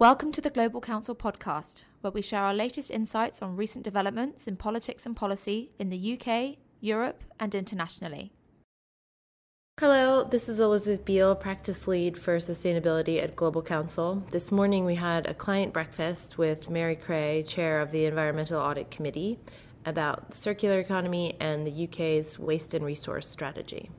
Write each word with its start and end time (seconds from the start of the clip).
Welcome 0.00 0.30
to 0.30 0.40
the 0.40 0.50
Global 0.50 0.80
Council 0.80 1.16
podcast, 1.16 1.82
where 2.02 2.12
we 2.12 2.22
share 2.22 2.44
our 2.44 2.54
latest 2.54 2.88
insights 2.88 3.42
on 3.42 3.56
recent 3.56 3.82
developments 3.82 4.46
in 4.46 4.54
politics 4.54 5.04
and 5.04 5.16
policy 5.16 5.72
in 5.76 5.90
the 5.90 6.16
UK, 6.16 6.58
Europe, 6.80 7.24
and 7.40 7.52
internationally. 7.52 8.30
Hello, 9.80 10.22
this 10.22 10.48
is 10.48 10.60
Elizabeth 10.60 11.04
Beall, 11.04 11.34
practice 11.34 11.88
lead 11.88 12.16
for 12.16 12.36
sustainability 12.36 13.20
at 13.20 13.34
Global 13.34 13.60
Council. 13.60 14.22
This 14.30 14.52
morning 14.52 14.84
we 14.84 14.94
had 14.94 15.26
a 15.26 15.34
client 15.34 15.72
breakfast 15.72 16.38
with 16.38 16.70
Mary 16.70 16.94
Creagh, 16.94 17.48
chair 17.48 17.80
of 17.80 17.90
the 17.90 18.04
Environmental 18.04 18.60
Audit 18.60 18.92
Committee, 18.92 19.40
about 19.84 20.32
circular 20.32 20.78
economy 20.78 21.36
and 21.40 21.66
the 21.66 21.88
UK's 21.88 22.38
waste 22.38 22.72
and 22.72 22.84
resource 22.84 23.26
strategy. 23.26 23.90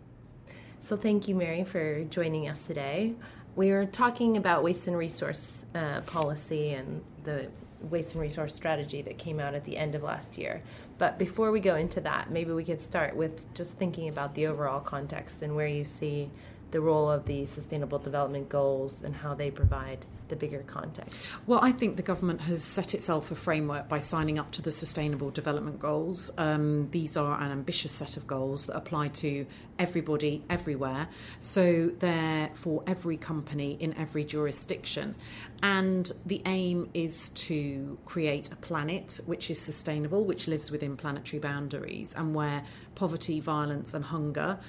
So, 0.81 0.95
thank 0.95 1.27
you, 1.27 1.35
Mary, 1.35 1.65
for 1.65 2.05
joining 2.05 2.47
us 2.47 2.65
today. 2.65 3.15
We 3.55 3.71
were 3.71 3.85
talking 3.85 4.37
about 4.37 4.63
waste 4.63 4.87
and 4.87 4.97
resource 4.97 5.65
uh, 5.75 6.01
policy 6.01 6.71
and 6.71 7.01
the 7.23 7.47
waste 7.81 8.13
and 8.13 8.21
resource 8.21 8.53
strategy 8.53 9.01
that 9.01 9.17
came 9.17 9.39
out 9.39 9.53
at 9.53 9.63
the 9.63 9.77
end 9.77 9.95
of 9.95 10.03
last 10.03 10.37
year. 10.37 10.61
But 10.97 11.17
before 11.17 11.51
we 11.51 11.59
go 11.59 11.75
into 11.75 12.01
that, 12.01 12.29
maybe 12.29 12.51
we 12.51 12.63
could 12.63 12.81
start 12.81 13.15
with 13.15 13.53
just 13.53 13.77
thinking 13.77 14.09
about 14.09 14.35
the 14.35 14.47
overall 14.47 14.81
context 14.81 15.41
and 15.41 15.55
where 15.55 15.67
you 15.67 15.85
see 15.85 16.29
the 16.71 16.81
role 16.81 17.09
of 17.09 17.25
the 17.25 17.45
Sustainable 17.45 17.99
Development 17.99 18.47
Goals 18.47 19.01
and 19.01 19.15
how 19.15 19.33
they 19.33 19.51
provide 19.51 20.05
the 20.29 20.35
bigger 20.35 20.63
context? 20.67 21.17
Well, 21.47 21.59
I 21.61 21.71
think 21.71 21.97
the 21.97 22.03
government 22.03 22.41
has 22.41 22.63
set 22.63 22.93
itself 22.93 23.31
a 23.31 23.35
framework 23.35 23.89
by 23.89 23.99
signing 23.99 24.39
up 24.39 24.51
to 24.51 24.61
the 24.61 24.71
Sustainable 24.71 25.31
Development 25.31 25.79
Goals. 25.79 26.31
Um, 26.37 26.89
these 26.91 27.17
are 27.17 27.41
an 27.41 27.51
ambitious 27.51 27.91
set 27.91 28.15
of 28.15 28.27
goals 28.27 28.67
that 28.67 28.77
apply 28.77 29.09
to 29.09 29.45
everybody, 29.77 30.43
everywhere. 30.49 31.09
So 31.39 31.87
they're 31.99 32.51
for 32.53 32.83
every 32.87 33.17
company 33.17 33.77
in 33.79 33.97
every 33.97 34.23
jurisdiction. 34.23 35.15
And 35.61 36.09
the 36.25 36.41
aim 36.45 36.89
is 36.93 37.29
to 37.29 37.97
create 38.05 38.51
a 38.51 38.55
planet 38.55 39.19
which 39.25 39.49
is 39.49 39.59
sustainable, 39.59 40.25
which 40.25 40.47
lives 40.47 40.71
within 40.71 40.95
planetary 40.95 41.39
boundaries, 41.39 42.13
and 42.15 42.33
where 42.33 42.63
poverty, 42.95 43.39
violence, 43.39 43.93
and 43.93 44.05
hunger 44.05 44.59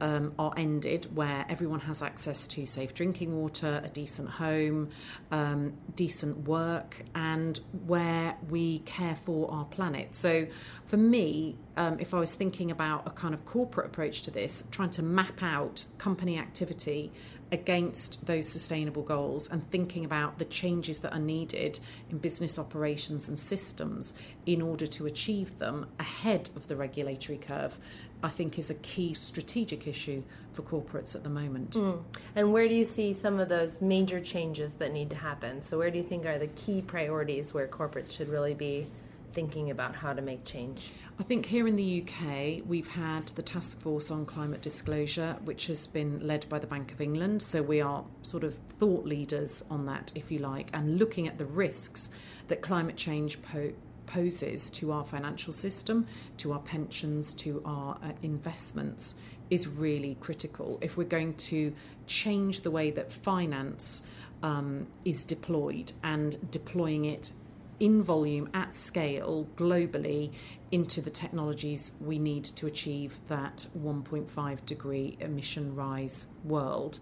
um, 0.00 0.32
are 0.38 0.52
ended, 0.56 1.14
where 1.14 1.44
everyone 1.48 1.80
has 1.80 2.02
access 2.02 2.46
to 2.48 2.66
safe 2.66 2.94
drinking 2.94 3.36
water, 3.40 3.80
a 3.84 3.88
decent 3.88 4.28
home, 4.28 4.90
um, 5.30 5.74
decent 5.94 6.48
work, 6.48 7.02
and 7.14 7.60
where 7.86 8.36
we 8.48 8.80
care 8.80 9.16
for 9.16 9.50
our 9.50 9.64
planet. 9.64 10.14
So, 10.16 10.46
for 10.84 10.96
me, 10.96 11.56
um, 11.76 11.98
if 12.00 12.14
I 12.14 12.18
was 12.18 12.34
thinking 12.34 12.70
about 12.70 13.06
a 13.06 13.10
kind 13.10 13.34
of 13.34 13.44
corporate 13.44 13.86
approach 13.86 14.22
to 14.22 14.30
this, 14.30 14.64
trying 14.70 14.90
to 14.90 15.02
map 15.02 15.42
out 15.42 15.86
company 15.98 16.38
activity 16.38 17.12
against 17.52 18.24
those 18.26 18.48
sustainable 18.48 19.02
goals 19.02 19.48
and 19.50 19.68
thinking 19.70 20.04
about 20.04 20.38
the 20.38 20.44
changes 20.44 20.98
that 20.98 21.12
are 21.12 21.20
needed 21.20 21.80
in 22.10 22.18
business 22.18 22.58
operations 22.58 23.28
and 23.28 23.38
systems 23.38 24.14
in 24.46 24.62
order 24.62 24.86
to 24.86 25.06
achieve 25.06 25.58
them 25.58 25.86
ahead 25.98 26.50
of 26.54 26.68
the 26.68 26.76
regulatory 26.76 27.38
curve, 27.38 27.78
I 28.22 28.28
think 28.28 28.58
is 28.58 28.70
a 28.70 28.74
key 28.74 29.14
strategic 29.14 29.86
issue 29.86 30.22
for 30.52 30.62
corporates 30.62 31.14
at 31.14 31.24
the 31.24 31.30
moment. 31.30 31.72
Mm. 31.72 32.02
And 32.36 32.52
where 32.52 32.68
do 32.68 32.74
you 32.74 32.84
see 32.84 33.12
some 33.14 33.40
of 33.40 33.48
those 33.48 33.80
major 33.80 34.20
changes 34.20 34.74
that 34.74 34.92
need 34.92 35.10
to 35.10 35.16
happen? 35.16 35.62
So, 35.62 35.78
where 35.78 35.90
do 35.90 35.98
you 35.98 36.04
think 36.04 36.26
are 36.26 36.38
the 36.38 36.48
key 36.48 36.82
priorities 36.82 37.54
where 37.54 37.66
corporates 37.66 38.16
should 38.16 38.28
really 38.28 38.54
be? 38.54 38.86
Thinking 39.32 39.70
about 39.70 39.94
how 39.96 40.12
to 40.12 40.22
make 40.22 40.44
change? 40.44 40.92
I 41.18 41.22
think 41.22 41.46
here 41.46 41.66
in 41.66 41.76
the 41.76 42.02
UK, 42.02 42.62
we've 42.66 42.88
had 42.88 43.28
the 43.28 43.42
Task 43.42 43.80
Force 43.80 44.10
on 44.10 44.26
Climate 44.26 44.62
Disclosure, 44.62 45.36
which 45.44 45.66
has 45.66 45.86
been 45.86 46.26
led 46.26 46.48
by 46.48 46.58
the 46.58 46.66
Bank 46.66 46.92
of 46.92 47.00
England. 47.00 47.42
So 47.42 47.62
we 47.62 47.80
are 47.80 48.04
sort 48.22 48.44
of 48.44 48.58
thought 48.78 49.04
leaders 49.04 49.62
on 49.70 49.86
that, 49.86 50.12
if 50.14 50.30
you 50.30 50.38
like, 50.38 50.70
and 50.72 50.98
looking 50.98 51.28
at 51.28 51.38
the 51.38 51.46
risks 51.46 52.10
that 52.48 52.62
climate 52.62 52.96
change 52.96 53.40
po- 53.42 53.72
poses 54.06 54.70
to 54.70 54.92
our 54.92 55.04
financial 55.04 55.52
system, 55.52 56.06
to 56.38 56.52
our 56.52 56.58
pensions, 56.60 57.32
to 57.34 57.62
our 57.64 57.96
uh, 58.02 58.12
investments 58.22 59.14
is 59.50 59.66
really 59.66 60.16
critical. 60.20 60.78
If 60.80 60.96
we're 60.96 61.04
going 61.04 61.34
to 61.34 61.74
change 62.06 62.62
the 62.62 62.70
way 62.70 62.90
that 62.92 63.12
finance 63.12 64.02
um, 64.42 64.86
is 65.04 65.24
deployed 65.24 65.92
and 66.02 66.50
deploying 66.50 67.04
it 67.04 67.32
in 67.80 68.02
volume 68.02 68.48
at 68.54 68.76
scale 68.76 69.48
globally 69.56 70.32
into 70.70 71.00
the 71.00 71.10
technologies 71.10 71.92
we 72.00 72.18
need 72.18 72.44
to 72.44 72.66
achieve 72.66 73.18
that 73.26 73.66
1.5 73.76 74.66
degree 74.66 75.16
emission 75.20 75.74
rise 75.74 76.26
world. 76.44 77.00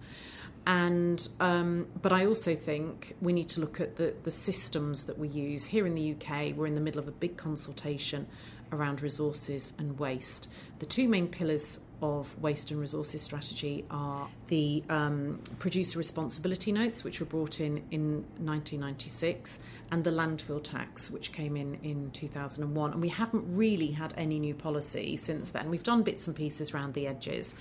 And 0.67 1.27
um, 1.41 1.87
but 2.03 2.13
I 2.13 2.27
also 2.27 2.55
think 2.55 3.17
we 3.21 3.33
need 3.33 3.49
to 3.51 3.61
look 3.61 3.81
at 3.81 3.97
the, 3.97 4.15
the 4.23 4.31
systems 4.31 5.05
that 5.05 5.19
we 5.19 5.29
use 5.29 5.67
here 5.67 5.87
in 5.87 5.95
the 5.95 6.13
UK. 6.13 6.55
We're 6.55 6.67
in 6.67 6.75
the 6.75 6.81
middle 6.81 7.01
of 7.01 7.09
a 7.09 7.13
big 7.13 7.37
consultation 7.37 8.27
around 8.71 9.03
resources 9.03 9.73
and 9.79 9.99
waste. 9.99 10.49
The 10.79 10.87
two 10.87 11.09
main 11.09 11.29
pillars 11.29 11.81
of 12.03 12.41
waste 12.41 12.71
and 12.71 12.81
resources 12.81 13.23
strategy 13.23 13.85
are 13.91 14.29
the 14.49 14.83
um, 14.89 15.41
producer 15.59 15.99
responsibility 15.99 16.73
notes, 16.73 17.05
which 17.05 17.21
were 17.21 17.27
brought 17.27 17.61
in 17.61 17.83
in 17.91 18.25
1996, 18.39 19.59
and 19.91 20.05
the 20.05 20.11
landfill 20.11 20.63
tax, 20.63 21.11
which 21.11 21.33
came 21.33 21.57
in 21.57 21.79
in 21.83 22.11
2001. 22.13 22.93
And 22.93 23.01
we 23.01 23.09
haven't 23.09 23.45
really 23.49 23.93
had 23.93 24.15
any 24.17 24.39
new 24.39 24.55
policy 24.55 25.17
since 25.17 25.51
then. 25.51 25.71
We've 25.71 25.83
done 25.83 26.03
bits 26.03 26.27
and 26.27 26.37
pieces 26.37 26.73
around 26.73 26.95
the 26.95 27.07
edges. 27.07 27.55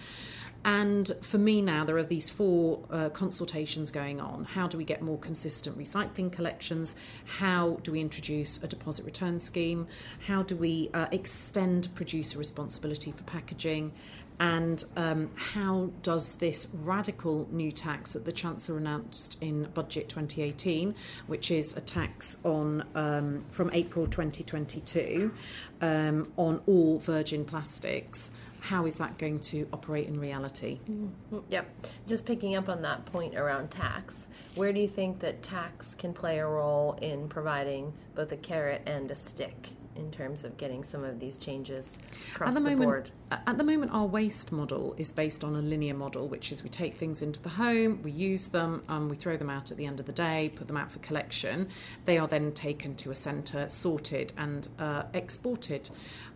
And 0.66 1.12
for 1.22 1.38
me 1.38 1.62
now, 1.62 1.86
there 1.86 1.96
are 1.98 2.04
these 2.04 2.30
four 2.30 2.84
uh, 2.92 3.10
consultations 3.10 3.92
going 3.92 4.20
on. 4.20 4.44
How 4.44 4.68
do 4.68 4.78
we 4.78 4.84
get 4.84 5.02
more 5.02 5.18
consistent 5.18 5.78
recycling 5.78 6.32
collections? 6.32 6.96
How 7.26 7.80
do 7.84 7.92
we 7.92 8.02
introduce 8.02 8.62
a 8.62 8.68
deposit 8.68 9.06
return 9.06 9.40
scheme? 9.40 9.88
How 10.26 10.44
do 10.44 10.56
we 10.56 10.90
uh, 10.94 11.08
extend 11.12 11.88
producer 11.96 12.38
responsibility 12.38 13.12
for 13.12 13.24
packaging? 13.24 13.94
And 14.40 14.84
um, 14.96 15.32
how 15.36 15.90
does 16.04 16.36
this 16.36 16.68
radical 16.74 17.48
new 17.52 17.72
tax 17.72 18.12
that 18.12 18.26
the 18.26 18.32
Chancellor 18.32 18.78
announced 18.78 19.38
in 19.42 19.64
Budget 19.74 20.10
2018, 20.10 20.94
which 21.26 21.50
is 21.50 21.76
a 21.76 21.82
tax 21.82 22.38
on 22.44 22.86
um, 22.94 23.46
from 23.50 23.72
April 23.74 24.06
2022 24.06 25.34
um, 25.82 26.32
on 26.38 26.62
all 26.68 27.00
virgin 27.00 27.46
plastics, 27.46 28.32
how 28.60 28.86
is 28.86 28.96
that 28.96 29.18
going 29.18 29.40
to 29.40 29.68
operate 29.72 30.08
in 30.08 30.20
reality? 30.20 30.80
Mm-hmm. 30.90 31.40
Yep. 31.50 31.88
Just 32.06 32.26
picking 32.26 32.56
up 32.56 32.70
on 32.70 32.82
that 32.82 33.06
point 33.06 33.36
around 33.36 33.72
tax, 33.72 34.28
where 34.56 34.74
do 34.74 34.80
you 34.80 34.88
think 34.88 35.20
that 35.20 35.42
tax 35.42 35.96
can 35.96 36.14
play 36.14 36.40
a 36.40 36.48
role 36.48 36.98
in 37.02 37.30
providing 37.30 37.94
both 38.14 38.32
a 38.32 38.38
carrot 38.38 38.82
and 38.86 39.10
a 39.10 39.16
stick 39.16 39.70
in 39.98 40.12
terms 40.12 40.44
of 40.44 40.58
getting 40.58 40.84
some 40.84 41.04
of 41.04 41.20
these 41.20 41.38
changes 41.38 42.00
across 42.34 42.50
at 42.50 42.54
the, 42.54 42.60
the 42.60 42.70
moment, 42.70 42.88
board? 42.88 43.12
At 43.32 43.58
the 43.58 43.64
moment, 43.64 43.92
our 43.94 44.06
waste 44.06 44.52
model 44.52 44.96
is 44.98 45.12
based 45.12 45.44
on 45.44 45.56
a 45.56 45.62
linear 45.62 45.94
model, 45.94 46.28
which 46.28 46.52
is 46.52 46.64
we 46.64 46.70
take 46.70 46.96
things 46.96 47.22
into 47.22 47.42
the 47.42 47.50
home, 47.50 48.02
we 48.04 48.12
use 48.12 48.48
them, 48.48 48.84
um, 48.88 49.10
we 49.10 49.16
throw 49.16 49.38
them 49.38 49.50
out 49.50 49.72
at 49.72 49.78
the 49.78 49.86
end 49.86 50.00
of 50.00 50.06
the 50.06 50.12
day, 50.14 50.52
put 50.56 50.68
them 50.68 50.78
out 50.78 50.92
for 50.92 51.00
collection. 51.00 51.70
They 52.06 52.18
are 52.18 52.28
then 52.28 52.52
taken 52.54 52.96
to 52.96 53.12
a 53.12 53.16
centre, 53.16 53.70
sorted, 53.70 54.34
and 54.38 54.70
uh, 54.80 55.04
exported. 55.14 55.90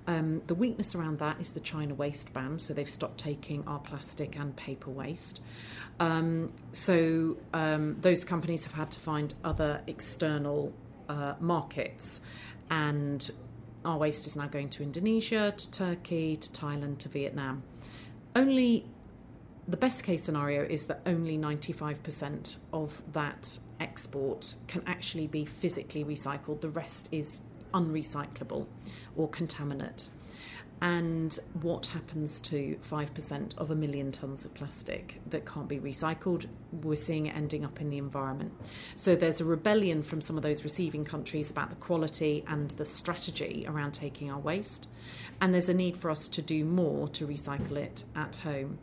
Um, 0.07 0.41
the 0.47 0.55
weakness 0.55 0.95
around 0.95 1.19
that 1.19 1.39
is 1.39 1.51
the 1.51 1.59
China 1.59 1.93
waste 1.93 2.33
ban, 2.33 2.59
so 2.59 2.73
they've 2.73 2.89
stopped 2.89 3.19
taking 3.19 3.63
our 3.67 3.79
plastic 3.79 4.35
and 4.35 4.55
paper 4.55 4.89
waste. 4.89 5.41
Um, 5.99 6.51
so 6.71 7.37
um, 7.53 7.97
those 8.01 8.23
companies 8.23 8.63
have 8.63 8.73
had 8.73 8.89
to 8.91 8.99
find 8.99 9.33
other 9.43 9.81
external 9.85 10.73
uh, 11.07 11.35
markets, 11.39 12.21
and 12.69 13.29
our 13.83 13.97
waste 13.97 14.27
is 14.27 14.35
now 14.35 14.47
going 14.47 14.69
to 14.69 14.83
Indonesia, 14.83 15.53
to 15.55 15.71
Turkey, 15.71 16.37
to 16.37 16.49
Thailand, 16.51 16.99
to 16.99 17.09
Vietnam. 17.09 17.63
Only 18.35 18.85
the 19.67 19.77
best 19.77 20.03
case 20.03 20.23
scenario 20.23 20.63
is 20.63 20.85
that 20.85 21.01
only 21.05 21.37
95% 21.37 22.57
of 22.73 23.01
that 23.13 23.59
export 23.79 24.55
can 24.67 24.83
actually 24.85 25.27
be 25.27 25.45
physically 25.45 26.03
recycled. 26.03 26.61
The 26.61 26.69
rest 26.69 27.09
is 27.11 27.41
unrecyclable 27.73 28.67
or 29.15 29.29
contaminate. 29.29 30.07
And 30.81 31.37
what 31.61 31.87
happens 31.87 32.41
to 32.41 32.77
5% 32.89 33.57
of 33.59 33.69
a 33.69 33.75
million 33.75 34.11
tonnes 34.11 34.45
of 34.45 34.53
plastic 34.55 35.21
that 35.29 35.45
can't 35.45 35.67
be 35.67 35.77
recycled? 35.77 36.47
We're 36.71 36.95
seeing 36.95 37.27
it 37.27 37.35
ending 37.35 37.63
up 37.63 37.79
in 37.79 37.91
the 37.91 37.99
environment. 37.99 38.51
So 38.95 39.15
there's 39.15 39.41
a 39.41 39.45
rebellion 39.45 40.01
from 40.01 40.21
some 40.21 40.37
of 40.37 40.43
those 40.43 40.63
receiving 40.63 41.05
countries 41.05 41.51
about 41.51 41.69
the 41.69 41.75
quality 41.75 42.43
and 42.47 42.71
the 42.71 42.85
strategy 42.85 43.65
around 43.67 43.91
taking 43.91 44.31
our 44.31 44.39
waste. 44.39 44.87
And 45.39 45.53
there's 45.53 45.69
a 45.69 45.73
need 45.73 45.97
for 45.97 46.09
us 46.09 46.27
to 46.29 46.41
do 46.41 46.65
more 46.65 47.07
to 47.09 47.27
recycle 47.27 47.77
it 47.77 48.03
at 48.15 48.37
home 48.37 48.79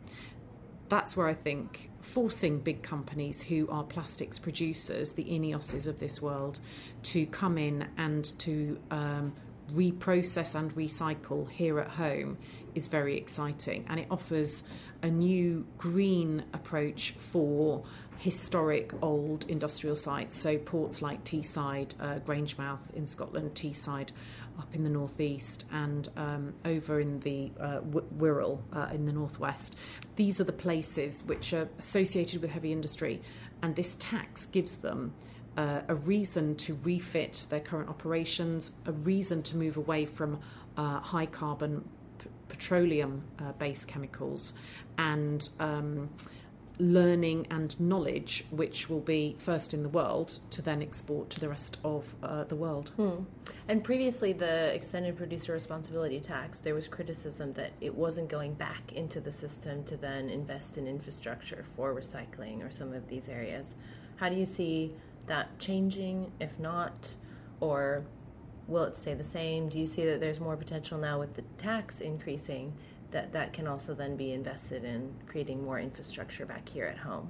that's 0.89 1.15
where 1.15 1.27
I 1.27 1.35
think 1.35 1.91
forcing 2.01 2.59
big 2.59 2.81
companies 2.81 3.43
who 3.43 3.69
are 3.69 3.83
plastics 3.83 4.39
producers, 4.39 5.13
the 5.13 5.23
Ineoses 5.23 5.87
of 5.87 5.99
this 5.99 6.21
world, 6.21 6.59
to 7.03 7.25
come 7.27 7.57
in 7.57 7.87
and 7.97 8.25
to 8.39 8.79
um, 8.89 9.33
reprocess 9.73 10.55
and 10.55 10.73
recycle 10.75 11.49
here 11.49 11.79
at 11.79 11.89
home 11.89 12.37
is 12.75 12.87
very 12.87 13.17
exciting 13.17 13.85
and 13.89 13.99
it 13.99 14.07
offers 14.09 14.63
a 15.01 15.09
new 15.09 15.65
green 15.77 16.43
approach 16.53 17.11
for 17.11 17.83
historic 18.17 18.91
old 19.01 19.45
industrial 19.49 19.95
sites. 19.95 20.37
So 20.37 20.57
ports 20.57 21.01
like 21.01 21.23
Teesside, 21.23 21.93
uh, 21.99 22.19
Grangemouth 22.19 22.93
in 22.93 23.07
Scotland, 23.07 23.55
Teesside 23.55 24.09
up 24.57 24.75
in 24.75 24.83
the 24.83 24.89
northeast, 24.89 25.65
and 25.71 26.09
um, 26.17 26.53
over 26.65 26.99
in 26.99 27.21
the 27.21 27.51
uh, 27.59 27.79
Wirral 27.79 28.59
uh, 28.73 28.89
in 28.93 29.05
the 29.05 29.13
northwest. 29.13 29.75
These 30.17 30.41
are 30.41 30.43
the 30.43 30.51
places 30.51 31.23
which 31.25 31.53
are 31.53 31.69
associated 31.79 32.41
with 32.41 32.51
heavy 32.51 32.73
industry, 32.73 33.21
and 33.61 33.75
this 33.75 33.95
tax 33.99 34.45
gives 34.45 34.75
them. 34.75 35.13
Uh, 35.59 35.81
a 35.89 35.95
reason 35.95 36.55
to 36.55 36.79
refit 36.85 37.45
their 37.49 37.59
current 37.59 37.89
operations, 37.89 38.71
a 38.85 38.93
reason 38.93 39.43
to 39.43 39.57
move 39.57 39.75
away 39.75 40.05
from 40.05 40.39
uh, 40.77 41.01
high 41.01 41.25
carbon 41.25 41.83
p- 42.17 42.29
petroleum 42.47 43.23
uh, 43.39 43.51
based 43.63 43.85
chemicals, 43.85 44.53
and 44.97 45.49
um, 45.59 46.09
learning 46.77 47.45
and 47.51 47.77
knowledge, 47.77 48.45
which 48.51 48.89
will 48.89 49.01
be 49.01 49.35
first 49.37 49.73
in 49.73 49.83
the 49.83 49.89
world 49.89 50.39
to 50.49 50.61
then 50.61 50.81
export 50.81 51.29
to 51.29 51.41
the 51.41 51.49
rest 51.49 51.77
of 51.83 52.15
uh, 52.23 52.45
the 52.45 52.55
world. 52.55 52.93
Hmm. 52.95 53.23
And 53.67 53.83
previously, 53.83 54.31
the 54.31 54.73
extended 54.73 55.17
producer 55.17 55.51
responsibility 55.51 56.21
tax, 56.21 56.59
there 56.59 56.73
was 56.73 56.87
criticism 56.87 57.51
that 57.59 57.71
it 57.81 57.93
wasn't 57.93 58.29
going 58.29 58.53
back 58.53 58.93
into 58.93 59.19
the 59.19 59.31
system 59.31 59.83
to 59.91 59.97
then 59.97 60.29
invest 60.29 60.77
in 60.77 60.87
infrastructure 60.87 61.65
for 61.75 61.93
recycling 61.93 62.65
or 62.65 62.71
some 62.71 62.93
of 62.93 63.09
these 63.09 63.27
areas. 63.27 63.75
How 64.15 64.29
do 64.29 64.35
you 64.35 64.45
see 64.45 64.93
that 65.27 65.57
changing? 65.59 66.31
If 66.39 66.57
not, 66.59 67.15
or 67.59 68.03
will 68.67 68.83
it 68.83 68.95
stay 68.95 69.13
the 69.13 69.23
same? 69.23 69.69
Do 69.69 69.79
you 69.79 69.85
see 69.85 70.05
that 70.05 70.19
there's 70.19 70.39
more 70.39 70.55
potential 70.55 70.97
now 70.97 71.19
with 71.19 71.33
the 71.33 71.43
tax 71.57 72.01
increasing 72.01 72.73
that 73.11 73.33
that 73.33 73.53
can 73.53 73.67
also 73.67 73.93
then 73.93 74.15
be 74.15 74.33
invested 74.33 74.83
in 74.83 75.13
creating 75.25 75.63
more 75.63 75.79
infrastructure 75.79 76.45
back 76.45 76.69
here 76.69 76.85
at 76.85 76.97
home? 76.97 77.29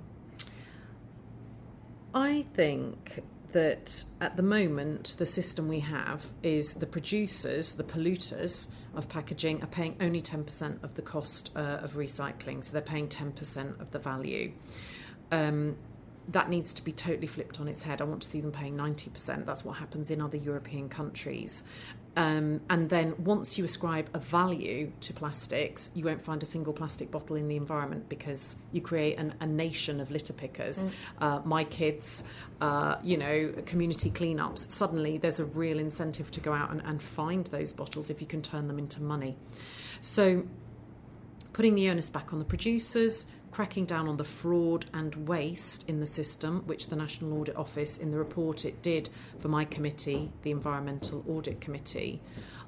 I 2.14 2.44
think 2.54 3.24
that 3.52 4.04
at 4.20 4.36
the 4.36 4.44
moment 4.44 5.16
the 5.18 5.26
system 5.26 5.68
we 5.68 5.80
have 5.80 6.28
is 6.44 6.76
the 6.76 6.86
producers, 6.86 7.74
the 7.74 7.84
polluters 7.84 8.68
of 8.96 9.08
packaging 9.10 9.64
are 9.64 9.68
paying 9.68 9.96
only 10.02 10.22
10% 10.22 10.84
of 10.84 10.96
the 10.96 11.02
cost 11.02 11.52
uh, 11.56 11.60
of 11.60 11.94
recycling, 11.94 12.64
so 12.64 12.74
they're 12.74 12.82
paying 12.82 13.08
10% 13.08 13.80
of 13.80 13.92
the 13.92 14.00
value. 14.00 14.52
Um, 15.32 15.78
that 16.30 16.50
needs 16.50 16.74
to 16.74 16.84
be 16.84 16.92
totally 16.92 17.28
flipped 17.28 17.60
on 17.60 17.68
its 17.68 17.84
head. 17.84 18.02
I 18.02 18.06
want 18.06 18.22
to 18.22 18.28
see 18.28 18.40
them 18.40 18.52
paying 18.52 18.76
90%. 18.76 19.46
That's 19.46 19.66
what 19.66 19.78
happens 19.78 20.12
in 20.12 20.22
other 20.22 20.38
European 20.38 20.88
countries. 20.88 21.64
Um, 22.16 22.62
and 22.70 22.90
then 22.90 23.16
once 23.24 23.58
you 23.58 23.66
ascribe 23.66 24.10
a 24.14 24.20
value 24.20 24.92
to 25.02 25.14
plastics, 25.14 25.90
you 25.94 26.06
won't 26.06 26.22
find 26.22 26.42
a 26.44 26.46
single 26.46 26.74
plastic 26.74 27.12
bottle 27.12 27.36
in 27.36 27.48
the 27.48 27.56
environment 27.56 28.10
because 28.10 28.56
you 28.72 28.82
create 28.82 29.18
an, 29.18 29.34
a 29.40 29.48
nation 29.48 30.00
of 30.00 30.12
litter 30.12 30.34
pickers. 30.34 30.78
Mm. 30.78 30.92
Uh, 31.20 31.40
my 31.46 31.64
kids, 31.64 32.24
uh, 32.62 32.98
you 33.04 33.18
know, 33.18 33.54
community 33.66 34.12
cleanups. 34.12 34.70
Suddenly, 34.70 35.18
there's 35.18 35.40
a 35.40 35.46
real 35.46 35.80
incentive 35.80 36.30
to 36.32 36.40
go 36.40 36.54
out 36.54 36.72
and, 36.72 36.82
and 36.84 37.02
find 37.02 37.48
those 37.48 37.74
bottles 37.74 38.10
if 38.10 38.22
you 38.22 38.28
can 38.28 38.42
turn 38.42 38.68
them 38.68 38.80
into 38.80 39.02
money. 39.02 39.38
So, 40.02 40.44
putting 41.54 41.76
the 41.76 41.90
onus 41.90 42.10
back 42.10 42.34
on 42.34 42.40
the 42.40 42.46
producers, 42.46 43.28
cracking 43.52 43.86
down 43.86 44.08
on 44.08 44.18
the 44.18 44.24
fraud 44.24 44.86
and 44.94 45.28
waste 45.28 45.88
in 45.90 46.00
the 46.00 46.06
system, 46.06 46.64
which 46.66 46.88
the 46.88 46.96
National 46.96 47.40
Audit 47.40 47.56
Office, 47.56 47.98
in 47.98 48.12
the 48.12 48.18
report 48.18 48.66
it 48.66 48.82
did 48.82 49.10
for 49.40 49.48
my 49.48 49.66
committee, 49.66 50.32
the 50.44 50.52
Environmental 50.52 51.24
Audit 51.28 51.60
Committee, 51.60 52.22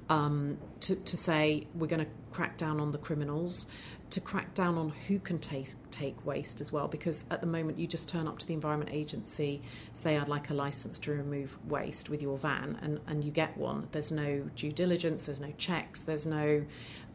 um, 0.09 0.57
to, 0.81 0.95
to 0.95 1.15
say 1.15 1.67
we're 1.73 1.87
going 1.87 2.03
to 2.03 2.11
crack 2.31 2.57
down 2.57 2.79
on 2.79 2.91
the 2.91 2.97
criminals, 2.97 3.67
to 4.09 4.19
crack 4.19 4.53
down 4.53 4.77
on 4.77 4.89
who 5.07 5.19
can 5.19 5.39
take, 5.39 5.69
take 5.89 6.25
waste 6.25 6.59
as 6.59 6.71
well, 6.71 6.87
because 6.87 7.23
at 7.31 7.39
the 7.39 7.47
moment 7.47 7.79
you 7.79 7.87
just 7.87 8.09
turn 8.09 8.27
up 8.27 8.37
to 8.39 8.45
the 8.45 8.53
Environment 8.53 8.89
Agency, 8.91 9.61
say, 9.93 10.17
I'd 10.17 10.27
like 10.27 10.49
a 10.49 10.53
license 10.53 10.99
to 10.99 11.11
remove 11.11 11.57
waste 11.65 12.09
with 12.09 12.21
your 12.21 12.37
van, 12.37 12.77
and, 12.81 12.99
and 13.07 13.23
you 13.23 13.31
get 13.31 13.55
one. 13.55 13.87
There's 13.91 14.11
no 14.11 14.49
due 14.55 14.73
diligence, 14.73 15.25
there's 15.25 15.39
no 15.39 15.53
checks, 15.57 16.01
there's 16.01 16.25
no 16.25 16.65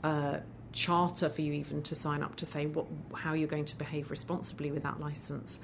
uh, 0.02 0.38
charter 0.76 1.28
for 1.30 1.40
you 1.40 1.54
even 1.54 1.82
to 1.82 1.94
sign 1.94 2.22
up 2.22 2.36
to 2.36 2.44
say 2.44 2.66
what 2.66 2.86
how 3.14 3.32
you're 3.32 3.48
going 3.48 3.64
to 3.64 3.76
behave 3.76 4.10
responsibly 4.10 4.70
with 4.70 4.82
that 4.82 5.00
license. 5.00 5.58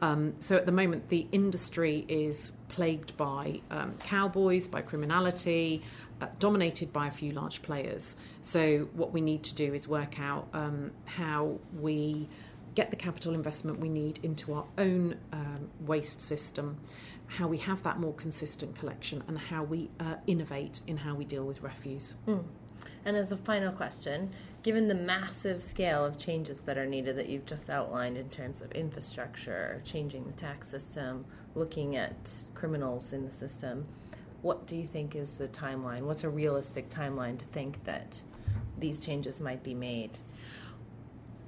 Um, 0.00 0.34
so 0.38 0.56
at 0.56 0.66
the 0.66 0.72
moment, 0.72 1.08
the 1.08 1.26
industry 1.32 2.06
is 2.08 2.52
plagued 2.68 3.16
by 3.16 3.60
um, 3.70 3.94
cowboys, 3.98 4.68
by 4.68 4.80
criminality, 4.80 5.82
uh, 6.20 6.28
dominated 6.38 6.92
by 6.92 7.08
a 7.08 7.10
few 7.10 7.32
large 7.32 7.60
players. 7.62 8.16
So 8.40 8.88
what 8.94 9.12
we 9.12 9.20
need 9.20 9.42
to 9.44 9.54
do 9.54 9.74
is 9.74 9.88
work 9.88 10.20
out 10.20 10.48
um, 10.54 10.92
how 11.04 11.58
we 11.78 12.28
get 12.74 12.90
the 12.90 12.96
capital 12.96 13.34
investment 13.34 13.80
we 13.80 13.88
need 13.88 14.20
into 14.22 14.54
our 14.54 14.64
own 14.78 15.16
um, 15.32 15.70
waste 15.80 16.20
system, 16.20 16.78
how 17.26 17.48
we 17.48 17.58
have 17.58 17.82
that 17.82 17.98
more 17.98 18.14
consistent 18.14 18.76
collection, 18.76 19.22
and 19.26 19.36
how 19.38 19.64
we 19.64 19.90
uh, 19.98 20.14
innovate 20.26 20.80
in 20.86 20.96
how 20.98 21.14
we 21.14 21.24
deal 21.24 21.44
with 21.44 21.62
refuse. 21.62 22.14
Mm. 22.26 22.44
And 23.04 23.16
as 23.16 23.32
a 23.32 23.36
final 23.36 23.72
question, 23.72 24.30
given 24.62 24.88
the 24.88 24.94
massive 24.94 25.60
scale 25.60 26.04
of 26.04 26.18
changes 26.18 26.60
that 26.62 26.78
are 26.78 26.86
needed 26.86 27.16
that 27.16 27.28
you've 27.28 27.46
just 27.46 27.68
outlined 27.68 28.16
in 28.16 28.28
terms 28.30 28.60
of 28.60 28.70
infrastructure, 28.72 29.80
changing 29.84 30.24
the 30.24 30.32
tax 30.32 30.68
system, 30.68 31.24
looking 31.54 31.96
at 31.96 32.34
criminals 32.54 33.12
in 33.12 33.24
the 33.24 33.32
system, 33.32 33.86
what 34.42 34.66
do 34.66 34.76
you 34.76 34.84
think 34.84 35.14
is 35.16 35.38
the 35.38 35.48
timeline? 35.48 36.02
What's 36.02 36.24
a 36.24 36.28
realistic 36.28 36.90
timeline 36.90 37.38
to 37.38 37.44
think 37.46 37.84
that 37.84 38.20
these 38.78 39.00
changes 39.00 39.40
might 39.40 39.62
be 39.62 39.74
made? 39.74 40.18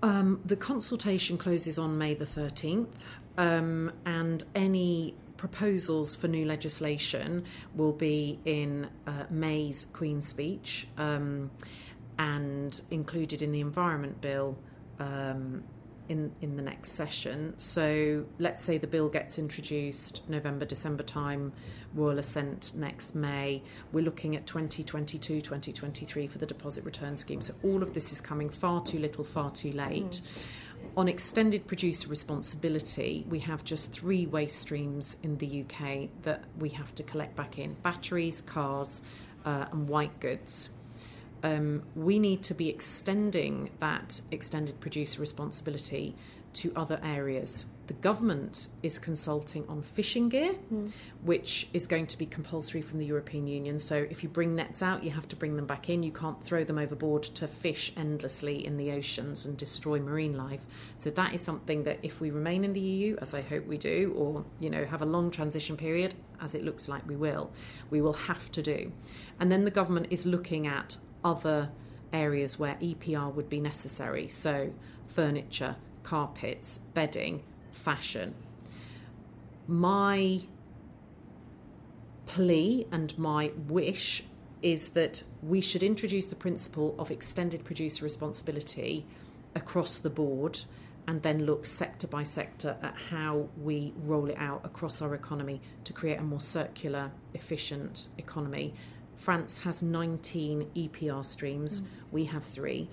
Um, 0.02 0.40
the 0.44 0.56
consultation 0.56 1.38
closes 1.38 1.78
on 1.78 1.96
May 1.96 2.14
the 2.14 2.26
13th, 2.26 2.88
um, 3.38 3.90
and 4.04 4.44
any 4.54 5.14
proposals 5.48 6.16
for 6.16 6.26
new 6.26 6.46
legislation 6.46 7.44
will 7.74 7.92
be 7.92 8.38
in 8.46 8.88
uh, 9.06 9.24
May's 9.28 9.84
Queen's 9.92 10.26
speech 10.26 10.86
um, 10.96 11.50
and 12.18 12.80
included 12.90 13.42
in 13.42 13.52
the 13.52 13.60
Environment 13.60 14.18
Bill 14.22 14.56
um, 14.98 15.62
in, 16.08 16.32
in 16.40 16.56
the 16.56 16.62
next 16.62 16.92
session. 16.92 17.52
So 17.58 18.24
let's 18.38 18.62
say 18.62 18.78
the 18.78 18.86
bill 18.86 19.10
gets 19.10 19.38
introduced 19.38 20.26
November, 20.30 20.64
December 20.64 21.02
time, 21.02 21.52
royal 21.94 22.18
assent 22.18 22.72
next 22.74 23.14
May. 23.14 23.62
We're 23.92 24.04
looking 24.04 24.36
at 24.36 24.46
2022, 24.46 25.42
2023 25.42 26.26
for 26.26 26.38
the 26.38 26.46
deposit 26.46 26.84
return 26.86 27.18
scheme. 27.18 27.42
So 27.42 27.52
all 27.62 27.82
of 27.82 27.92
this 27.92 28.12
is 28.12 28.20
coming 28.22 28.48
far 28.48 28.82
too 28.82 28.98
little, 28.98 29.24
far 29.24 29.50
too 29.50 29.72
late. 29.72 30.04
Mm. 30.04 30.22
On 30.96 31.08
extended 31.08 31.66
producer 31.66 32.08
responsibility, 32.08 33.26
we 33.28 33.40
have 33.40 33.64
just 33.64 33.90
three 33.90 34.26
waste 34.26 34.58
streams 34.58 35.16
in 35.22 35.38
the 35.38 35.64
UK 35.64 36.08
that 36.22 36.44
we 36.58 36.68
have 36.70 36.94
to 36.94 37.02
collect 37.02 37.34
back 37.36 37.58
in 37.58 37.74
batteries, 37.82 38.40
cars, 38.40 39.02
uh, 39.44 39.66
and 39.72 39.88
white 39.88 40.20
goods. 40.20 40.70
Um, 41.42 41.82
we 41.94 42.18
need 42.18 42.42
to 42.44 42.54
be 42.54 42.68
extending 42.68 43.70
that 43.80 44.20
extended 44.30 44.80
producer 44.80 45.20
responsibility 45.20 46.14
to 46.54 46.72
other 46.74 47.00
areas 47.02 47.66
the 47.86 47.94
government 47.94 48.68
is 48.82 48.98
consulting 48.98 49.66
on 49.68 49.82
fishing 49.82 50.28
gear, 50.28 50.54
mm. 50.72 50.90
which 51.22 51.68
is 51.72 51.86
going 51.86 52.06
to 52.06 52.16
be 52.16 52.24
compulsory 52.24 52.80
from 52.80 52.98
the 52.98 53.04
European 53.04 53.46
Union. 53.46 53.78
So 53.78 54.06
if 54.10 54.22
you 54.22 54.28
bring 54.28 54.54
nets 54.54 54.82
out, 54.82 55.04
you 55.04 55.10
have 55.10 55.28
to 55.28 55.36
bring 55.36 55.56
them 55.56 55.66
back 55.66 55.90
in. 55.90 56.02
You 56.02 56.12
can't 56.12 56.42
throw 56.42 56.64
them 56.64 56.78
overboard 56.78 57.22
to 57.24 57.46
fish 57.46 57.92
endlessly 57.96 58.64
in 58.64 58.78
the 58.78 58.90
oceans 58.92 59.44
and 59.44 59.56
destroy 59.56 59.98
marine 59.98 60.36
life. 60.36 60.62
So 60.98 61.10
that 61.10 61.34
is 61.34 61.42
something 61.42 61.84
that 61.84 61.98
if 62.02 62.20
we 62.20 62.30
remain 62.30 62.64
in 62.64 62.72
the 62.72 62.80
EU, 62.80 63.16
as 63.20 63.34
I 63.34 63.42
hope 63.42 63.66
we 63.66 63.76
do, 63.76 64.14
or 64.16 64.44
you 64.60 64.70
know 64.70 64.86
have 64.86 65.02
a 65.02 65.06
long 65.06 65.30
transition 65.30 65.76
period, 65.76 66.14
as 66.40 66.54
it 66.54 66.64
looks 66.64 66.88
like 66.88 67.06
we 67.06 67.16
will, 67.16 67.50
we 67.90 68.00
will 68.00 68.14
have 68.14 68.50
to 68.52 68.62
do. 68.62 68.92
And 69.38 69.52
then 69.52 69.64
the 69.64 69.70
government 69.70 70.06
is 70.10 70.24
looking 70.24 70.66
at 70.66 70.96
other 71.22 71.70
areas 72.12 72.58
where 72.58 72.74
EPR 72.76 73.34
would 73.34 73.48
be 73.50 73.60
necessary. 73.60 74.28
So 74.28 74.72
furniture, 75.06 75.76
carpets, 76.02 76.80
bedding 76.94 77.42
fashion. 77.74 78.34
My 79.66 80.40
plea 82.26 82.86
and 82.90 83.16
my 83.18 83.52
wish 83.68 84.24
is 84.62 84.90
that 84.90 85.22
we 85.42 85.60
should 85.60 85.82
introduce 85.82 86.26
the 86.26 86.36
principle 86.36 86.94
of 86.98 87.10
extended 87.10 87.64
producer 87.64 88.02
responsibility 88.02 89.04
across 89.54 89.98
the 89.98 90.10
board 90.10 90.60
and 91.06 91.22
then 91.22 91.44
look 91.44 91.66
sector 91.66 92.06
by 92.06 92.22
sector 92.22 92.76
at 92.82 92.94
how 93.10 93.46
we 93.62 93.92
roll 94.04 94.30
it 94.30 94.36
out 94.38 94.64
across 94.64 95.02
our 95.02 95.14
economy 95.14 95.60
to 95.84 95.92
create 95.92 96.18
a 96.18 96.22
more 96.22 96.40
circular, 96.40 97.10
efficient 97.34 98.08
economy. 98.16 98.72
France 99.16 99.58
has 99.58 99.82
19 99.82 100.70
EPR 100.74 101.24
streams, 101.24 101.82
mm. 101.82 101.86
we 102.10 102.24
have 102.24 102.44
three 102.44 102.88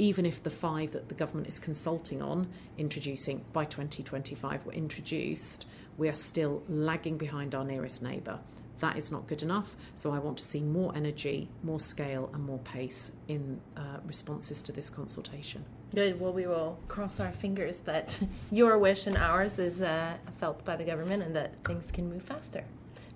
even 0.00 0.24
if 0.24 0.42
the 0.42 0.50
five 0.50 0.92
that 0.92 1.08
the 1.10 1.14
government 1.14 1.46
is 1.46 1.58
consulting 1.58 2.22
on 2.22 2.48
introducing 2.78 3.44
by 3.52 3.66
2025 3.66 4.64
were 4.64 4.72
introduced, 4.72 5.66
we 5.98 6.08
are 6.08 6.14
still 6.14 6.62
lagging 6.68 7.18
behind 7.18 7.54
our 7.54 7.64
nearest 7.64 8.02
neighbour. 8.02 8.40
That 8.78 8.96
is 8.96 9.12
not 9.12 9.26
good 9.26 9.42
enough. 9.42 9.76
So 9.94 10.10
I 10.12 10.18
want 10.18 10.38
to 10.38 10.44
see 10.44 10.62
more 10.62 10.96
energy, 10.96 11.50
more 11.62 11.78
scale, 11.78 12.30
and 12.32 12.42
more 12.42 12.60
pace 12.60 13.12
in 13.28 13.60
uh, 13.76 13.98
responses 14.06 14.62
to 14.62 14.72
this 14.72 14.88
consultation. 14.88 15.66
Good. 15.94 16.18
Well, 16.18 16.32
we 16.32 16.46
will 16.46 16.78
cross 16.88 17.20
our 17.20 17.32
fingers 17.32 17.80
that 17.80 18.18
your 18.50 18.78
wish 18.78 19.06
and 19.06 19.18
ours 19.18 19.58
is 19.58 19.82
uh, 19.82 20.14
felt 20.38 20.64
by 20.64 20.76
the 20.76 20.84
government 20.84 21.22
and 21.22 21.36
that 21.36 21.62
things 21.62 21.92
can 21.92 22.08
move 22.08 22.22
faster. 22.22 22.64